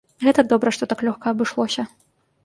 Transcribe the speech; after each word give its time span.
Гэта 0.27 0.43
добра, 0.53 0.71
што 0.77 0.87
так 0.93 1.03
лёгка 1.07 1.33
абышлося. 1.35 1.85